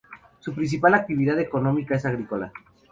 Su 0.39 0.55
principal 0.55 0.95
actividad 0.95 1.39
económica 1.39 1.93
es 1.93 2.05
agrícola. 2.07 2.51